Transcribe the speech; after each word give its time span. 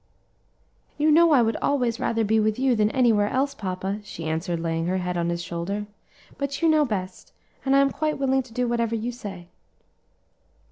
"You 0.97 1.11
know 1.11 1.31
I 1.31 1.43
would 1.43 1.57
always 1.57 1.99
rather 1.99 2.23
be 2.23 2.39
with 2.39 2.57
you 2.57 2.75
than 2.75 2.89
anywhere 2.89 3.29
else, 3.29 3.53
papa," 3.53 3.99
she 4.03 4.25
answered, 4.25 4.59
laying 4.59 4.87
her 4.87 4.97
head 4.97 5.15
on 5.15 5.29
his 5.29 5.43
shoulder; 5.43 5.85
"but 6.39 6.59
you 6.59 6.67
know 6.67 6.85
best, 6.85 7.33
and 7.63 7.75
I 7.75 7.81
am 7.81 7.91
quite 7.91 8.17
willing 8.17 8.41
to 8.41 8.51
do 8.51 8.67
whatever 8.67 8.95
you 8.95 9.11
say." 9.11 9.49